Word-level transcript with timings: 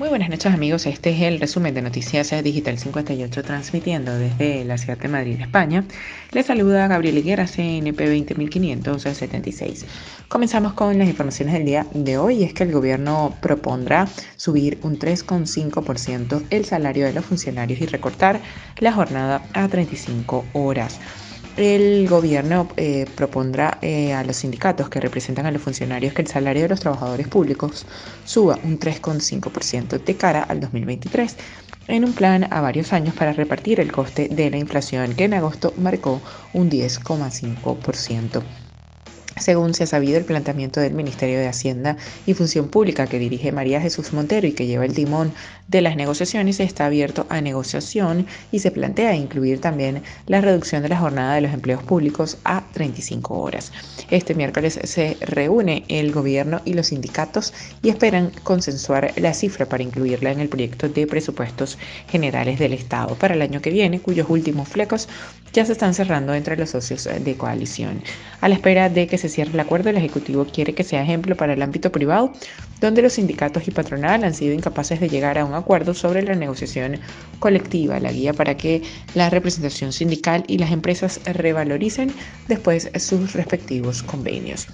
Muy 0.00 0.08
buenas 0.08 0.30
noches 0.30 0.54
amigos, 0.54 0.86
este 0.86 1.10
es 1.10 1.20
el 1.20 1.38
resumen 1.38 1.74
de 1.74 1.82
Noticias 1.82 2.30
Digital 2.42 2.78
58 2.78 3.42
transmitiendo 3.42 4.16
desde 4.16 4.64
la 4.64 4.78
ciudad 4.78 4.96
de 4.96 5.08
Madrid, 5.08 5.38
España. 5.38 5.84
Les 6.32 6.46
saluda 6.46 6.88
Gabriel 6.88 7.18
Higuera, 7.18 7.44
CNP 7.44 8.08
20576. 8.08 9.84
Comenzamos 10.26 10.72
con 10.72 10.96
las 10.96 11.06
informaciones 11.06 11.52
del 11.52 11.66
día 11.66 11.86
de 11.92 12.16
hoy, 12.16 12.44
es 12.44 12.54
que 12.54 12.62
el 12.62 12.72
gobierno 12.72 13.36
propondrá 13.42 14.08
subir 14.36 14.78
un 14.84 14.98
3,5% 14.98 16.44
el 16.48 16.64
salario 16.64 17.04
de 17.04 17.12
los 17.12 17.26
funcionarios 17.26 17.82
y 17.82 17.84
recortar 17.84 18.40
la 18.78 18.94
jornada 18.94 19.42
a 19.52 19.68
35 19.68 20.46
horas 20.54 20.98
el 21.62 22.08
gobierno 22.08 22.68
eh, 22.76 23.06
propondrá 23.14 23.78
eh, 23.82 24.12
a 24.12 24.24
los 24.24 24.36
sindicatos 24.36 24.88
que 24.88 25.00
representan 25.00 25.46
a 25.46 25.50
los 25.50 25.62
funcionarios 25.62 26.14
que 26.14 26.22
el 26.22 26.28
salario 26.28 26.62
de 26.62 26.68
los 26.68 26.80
trabajadores 26.80 27.28
públicos 27.28 27.86
suba 28.24 28.58
un 28.64 28.78
3,5% 28.78 30.02
de 30.02 30.16
cara 30.16 30.42
al 30.42 30.60
2023 30.60 31.36
en 31.88 32.04
un 32.04 32.12
plan 32.12 32.46
a 32.50 32.60
varios 32.60 32.92
años 32.92 33.14
para 33.14 33.32
repartir 33.32 33.80
el 33.80 33.92
coste 33.92 34.28
de 34.28 34.50
la 34.50 34.58
inflación 34.58 35.14
que 35.14 35.24
en 35.24 35.34
agosto 35.34 35.74
marcó 35.76 36.20
un 36.52 36.70
10,5%. 36.70 38.69
Según 39.40 39.72
se 39.72 39.84
ha 39.84 39.86
sabido, 39.86 40.18
el 40.18 40.24
planteamiento 40.24 40.80
del 40.80 40.92
Ministerio 40.92 41.38
de 41.38 41.48
Hacienda 41.48 41.96
y 42.26 42.34
Función 42.34 42.68
Pública 42.68 43.06
que 43.06 43.18
dirige 43.18 43.52
María 43.52 43.80
Jesús 43.80 44.12
Montero 44.12 44.46
y 44.46 44.52
que 44.52 44.66
lleva 44.66 44.84
el 44.84 44.94
timón 44.94 45.32
de 45.66 45.80
las 45.80 45.96
negociaciones 45.96 46.58
está 46.60 46.86
abierto 46.86 47.26
a 47.28 47.40
negociación 47.40 48.26
y 48.52 48.58
se 48.58 48.70
plantea 48.70 49.14
incluir 49.14 49.60
también 49.60 50.02
la 50.26 50.40
reducción 50.40 50.82
de 50.82 50.88
la 50.88 50.98
jornada 50.98 51.36
de 51.36 51.40
los 51.40 51.54
empleos 51.54 51.82
públicos 51.82 52.38
a 52.44 52.64
35 52.72 53.38
horas. 53.38 53.72
Este 54.10 54.34
miércoles 54.34 54.78
se 54.82 55.16
reúne 55.20 55.84
el 55.88 56.12
gobierno 56.12 56.60
y 56.64 56.74
los 56.74 56.88
sindicatos 56.88 57.54
y 57.82 57.88
esperan 57.88 58.32
consensuar 58.42 59.14
la 59.16 59.32
cifra 59.32 59.66
para 59.66 59.82
incluirla 59.82 60.32
en 60.32 60.40
el 60.40 60.48
proyecto 60.48 60.88
de 60.88 61.06
presupuestos 61.06 61.78
generales 62.08 62.58
del 62.58 62.74
Estado 62.74 63.14
para 63.14 63.34
el 63.34 63.42
año 63.42 63.62
que 63.62 63.70
viene, 63.70 64.00
cuyos 64.00 64.28
últimos 64.28 64.68
flecos 64.68 65.08
ya 65.52 65.64
se 65.64 65.72
están 65.72 65.94
cerrando 65.94 66.34
entre 66.34 66.56
los 66.56 66.70
socios 66.70 67.04
de 67.04 67.36
coalición. 67.36 68.02
A 68.40 68.48
la 68.48 68.54
espera 68.54 68.88
de 68.88 69.06
que 69.06 69.18
se 69.18 69.28
cierre 69.30 69.52
el 69.52 69.60
acuerdo, 69.60 69.90
el 69.90 69.96
Ejecutivo 69.96 70.44
quiere 70.44 70.74
que 70.74 70.84
sea 70.84 71.02
ejemplo 71.02 71.36
para 71.36 71.54
el 71.54 71.62
ámbito 71.62 71.90
privado, 71.90 72.32
donde 72.80 73.02
los 73.02 73.14
sindicatos 73.14 73.66
y 73.68 73.70
patronal 73.70 74.24
han 74.24 74.34
sido 74.34 74.52
incapaces 74.52 75.00
de 75.00 75.08
llegar 75.08 75.38
a 75.38 75.44
un 75.44 75.54
acuerdo 75.54 75.94
sobre 75.94 76.22
la 76.22 76.34
negociación 76.34 77.00
colectiva, 77.38 78.00
la 78.00 78.12
guía 78.12 78.32
para 78.32 78.56
que 78.56 78.82
la 79.14 79.30
representación 79.30 79.92
sindical 79.92 80.44
y 80.46 80.58
las 80.58 80.72
empresas 80.72 81.20
revaloricen 81.24 82.12
después 82.48 82.90
sus 82.98 83.32
respectivos 83.32 84.02
convenios. 84.02 84.66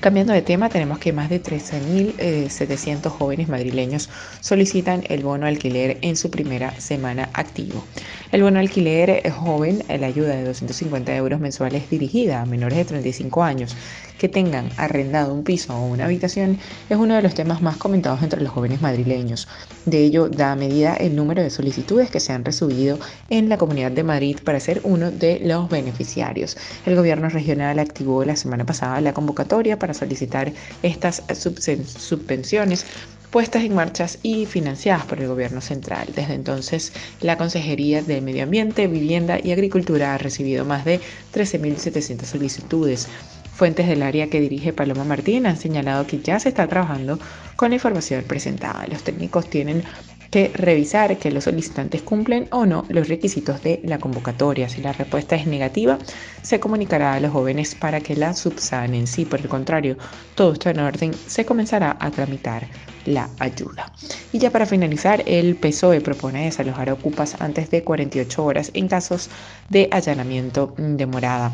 Cambiando 0.00 0.32
de 0.32 0.42
tema, 0.42 0.68
tenemos 0.68 0.98
que 0.98 1.12
más 1.12 1.28
de 1.28 1.40
13.700 1.40 2.16
eh, 2.18 3.08
jóvenes 3.08 3.48
madrileños 3.48 4.08
solicitan 4.40 5.04
el 5.08 5.22
bono 5.22 5.46
alquiler 5.46 5.98
en 6.00 6.16
su 6.16 6.30
primera 6.30 6.78
semana 6.80 7.28
activo. 7.34 7.84
El 8.32 8.42
bono 8.42 8.58
alquiler 8.58 9.30
joven, 9.30 9.84
la 9.88 10.06
ayuda 10.06 10.34
de 10.34 10.44
250 10.44 11.14
euros 11.14 11.40
mensuales 11.40 11.88
dirigida 11.90 12.40
a 12.40 12.46
menores 12.46 12.78
de 12.78 12.84
35 12.86 13.42
años 13.44 13.76
que 14.22 14.28
tengan 14.28 14.68
arrendado 14.76 15.34
un 15.34 15.42
piso 15.42 15.74
o 15.76 15.86
una 15.86 16.04
habitación, 16.04 16.58
es 16.88 16.96
uno 16.96 17.16
de 17.16 17.22
los 17.22 17.34
temas 17.34 17.60
más 17.60 17.76
comentados 17.76 18.22
entre 18.22 18.40
los 18.40 18.52
jóvenes 18.52 18.80
madrileños. 18.80 19.48
De 19.84 19.98
ello 19.98 20.28
da 20.28 20.54
medida 20.54 20.94
el 20.94 21.16
número 21.16 21.42
de 21.42 21.50
solicitudes 21.50 22.08
que 22.08 22.20
se 22.20 22.32
han 22.32 22.44
recibido 22.44 23.00
en 23.30 23.48
la 23.48 23.58
Comunidad 23.58 23.90
de 23.90 24.04
Madrid 24.04 24.38
para 24.44 24.60
ser 24.60 24.80
uno 24.84 25.10
de 25.10 25.40
los 25.40 25.68
beneficiarios. 25.68 26.56
El 26.86 26.94
gobierno 26.94 27.28
regional 27.30 27.80
activó 27.80 28.24
la 28.24 28.36
semana 28.36 28.64
pasada 28.64 29.00
la 29.00 29.12
convocatoria 29.12 29.76
para 29.82 29.94
solicitar 29.94 30.52
estas 30.84 31.24
subvenciones 31.98 32.86
puestas 33.32 33.64
en 33.64 33.74
marcha 33.74 34.06
y 34.22 34.46
financiadas 34.46 35.06
por 35.06 35.20
el 35.20 35.26
gobierno 35.26 35.60
central. 35.60 36.06
Desde 36.14 36.34
entonces, 36.34 36.92
la 37.20 37.36
Consejería 37.36 38.00
de 38.00 38.20
Medio 38.20 38.44
Ambiente, 38.44 38.86
Vivienda 38.86 39.40
y 39.42 39.50
Agricultura 39.50 40.14
ha 40.14 40.18
recibido 40.18 40.64
más 40.64 40.84
de 40.84 41.00
13.700 41.34 42.24
solicitudes. 42.24 43.08
Fuentes 43.54 43.88
del 43.88 44.04
área 44.04 44.28
que 44.28 44.40
dirige 44.40 44.72
Paloma 44.72 45.02
Martín 45.02 45.46
han 45.46 45.56
señalado 45.56 46.06
que 46.06 46.20
ya 46.20 46.38
se 46.38 46.50
está 46.50 46.68
trabajando 46.68 47.18
con 47.56 47.70
la 47.70 47.76
información 47.76 48.22
presentada. 48.22 48.86
Los 48.86 49.02
técnicos 49.02 49.50
tienen 49.50 49.82
que 50.32 50.50
revisar 50.54 51.18
que 51.18 51.30
los 51.30 51.44
solicitantes 51.44 52.00
cumplen 52.00 52.48
o 52.52 52.64
no 52.64 52.86
los 52.88 53.08
requisitos 53.08 53.62
de 53.62 53.80
la 53.84 53.98
convocatoria. 53.98 54.66
Si 54.66 54.80
la 54.80 54.94
respuesta 54.94 55.36
es 55.36 55.46
negativa, 55.46 55.98
se 56.40 56.58
comunicará 56.58 57.12
a 57.12 57.20
los 57.20 57.32
jóvenes 57.32 57.74
para 57.74 58.00
que 58.00 58.16
la 58.16 58.32
subsanen. 58.32 59.06
Si 59.06 59.26
por 59.26 59.40
el 59.40 59.48
contrario 59.48 59.98
todo 60.34 60.54
está 60.54 60.70
en 60.70 60.80
orden, 60.80 61.12
se 61.14 61.44
comenzará 61.44 61.98
a 62.00 62.10
tramitar 62.10 62.66
la 63.04 63.28
ayuda. 63.40 63.92
Y 64.32 64.38
ya 64.38 64.50
para 64.50 64.64
finalizar, 64.64 65.22
el 65.26 65.54
PSOE 65.56 66.00
propone 66.00 66.46
desalojar 66.46 66.90
ocupas 66.90 67.36
antes 67.38 67.70
de 67.70 67.84
48 67.84 68.42
horas 68.42 68.70
en 68.72 68.88
casos 68.88 69.28
de 69.68 69.88
allanamiento 69.92 70.74
de 70.78 71.04
morada. 71.04 71.52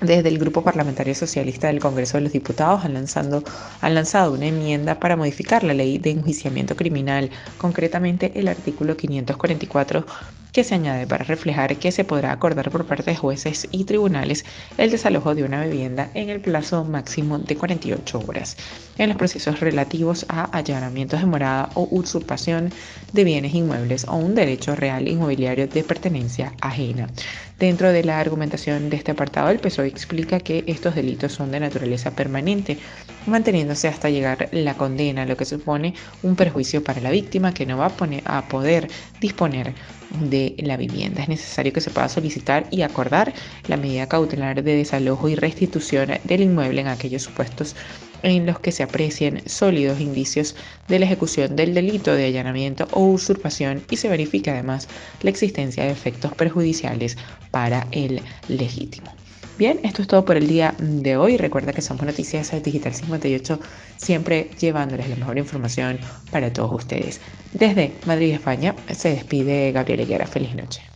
Desde 0.00 0.30
el 0.30 0.38
Grupo 0.38 0.64
Parlamentario 0.64 1.14
Socialista 1.14 1.66
del 1.66 1.78
Congreso 1.78 2.16
de 2.16 2.22
los 2.22 2.32
Diputados 2.32 2.86
han, 2.86 2.94
lanzando, 2.94 3.44
han 3.80 3.94
lanzado 3.94 4.32
una 4.32 4.46
enmienda 4.46 4.98
para 4.98 5.14
modificar 5.14 5.62
la 5.62 5.74
ley 5.74 5.98
de 5.98 6.10
enjuiciamiento 6.10 6.74
criminal, 6.74 7.30
concretamente 7.58 8.32
el 8.40 8.48
artículo 8.48 8.96
544 8.96 10.06
que 10.52 10.64
se 10.64 10.74
añade 10.74 11.06
para 11.06 11.24
reflejar 11.24 11.76
que 11.76 11.92
se 11.92 12.04
podrá 12.04 12.32
acordar 12.32 12.70
por 12.70 12.86
parte 12.86 13.10
de 13.10 13.16
jueces 13.16 13.68
y 13.70 13.84
tribunales 13.84 14.44
el 14.78 14.90
desalojo 14.90 15.34
de 15.34 15.44
una 15.44 15.64
vivienda 15.64 16.10
en 16.14 16.30
el 16.30 16.40
plazo 16.40 16.84
máximo 16.84 17.38
de 17.38 17.56
48 17.56 18.24
horas 18.26 18.56
en 18.98 19.08
los 19.08 19.18
procesos 19.18 19.60
relativos 19.60 20.26
a 20.28 20.44
allanamientos 20.44 21.20
de 21.20 21.26
morada 21.26 21.70
o 21.74 21.88
usurpación 21.90 22.70
de 23.12 23.24
bienes 23.24 23.54
inmuebles 23.54 24.06
o 24.08 24.16
un 24.16 24.34
derecho 24.34 24.74
real 24.76 25.08
inmobiliario 25.08 25.66
de 25.66 25.84
pertenencia 25.84 26.52
ajena. 26.60 27.08
Dentro 27.58 27.92
de 27.92 28.04
la 28.04 28.20
argumentación 28.20 28.88
de 28.88 28.96
este 28.96 29.12
apartado, 29.12 29.50
el 29.50 29.58
PSOE 29.58 29.86
explica 29.86 30.40
que 30.40 30.64
estos 30.66 30.94
delitos 30.94 31.32
son 31.32 31.50
de 31.50 31.60
naturaleza 31.60 32.10
permanente, 32.12 32.78
manteniéndose 33.26 33.88
hasta 33.88 34.08
llegar 34.08 34.48
la 34.52 34.74
condena, 34.74 35.26
lo 35.26 35.36
que 35.36 35.44
supone 35.44 35.94
un 36.22 36.36
perjuicio 36.36 36.82
para 36.82 37.00
la 37.00 37.10
víctima 37.10 37.52
que 37.52 37.66
no 37.66 37.76
va 37.76 37.92
a, 38.24 38.38
a 38.38 38.48
poder 38.48 38.88
disponer 39.20 39.74
de 40.18 40.54
la 40.58 40.76
vivienda. 40.76 41.22
Es 41.22 41.28
necesario 41.28 41.72
que 41.72 41.80
se 41.80 41.90
pueda 41.90 42.08
solicitar 42.08 42.66
y 42.70 42.82
acordar 42.82 43.32
la 43.68 43.76
medida 43.76 44.08
cautelar 44.08 44.62
de 44.62 44.76
desalojo 44.76 45.28
y 45.28 45.34
restitución 45.34 46.10
del 46.24 46.42
inmueble 46.42 46.80
en 46.80 46.88
aquellos 46.88 47.22
supuestos 47.22 47.76
en 48.22 48.46
los 48.46 48.60
que 48.60 48.72
se 48.72 48.82
aprecien 48.82 49.42
sólidos 49.46 50.00
indicios 50.00 50.54
de 50.88 50.98
la 50.98 51.06
ejecución 51.06 51.56
del 51.56 51.74
delito 51.74 52.14
de 52.14 52.26
allanamiento 52.26 52.86
o 52.92 53.04
usurpación 53.06 53.82
y 53.90 53.96
se 53.96 54.08
verifique 54.08 54.50
además 54.50 54.88
la 55.22 55.30
existencia 55.30 55.84
de 55.84 55.90
efectos 55.90 56.34
perjudiciales 56.34 57.16
para 57.50 57.86
el 57.92 58.20
legítimo. 58.48 59.10
Bien, 59.60 59.78
esto 59.82 60.00
es 60.00 60.08
todo 60.08 60.24
por 60.24 60.38
el 60.38 60.48
día 60.48 60.74
de 60.78 61.18
hoy. 61.18 61.36
Recuerda 61.36 61.74
que 61.74 61.82
somos 61.82 62.06
Noticias 62.06 62.50
Digital 62.62 62.94
58, 62.94 63.60
siempre 63.98 64.48
llevándoles 64.58 65.10
la 65.10 65.16
mejor 65.16 65.36
información 65.36 65.98
para 66.30 66.50
todos 66.50 66.72
ustedes. 66.72 67.20
Desde 67.52 67.92
Madrid, 68.06 68.32
España, 68.32 68.74
se 68.90 69.10
despide 69.10 69.70
Gabriel 69.72 70.00
Higuera. 70.00 70.26
Feliz 70.26 70.54
noche. 70.54 70.89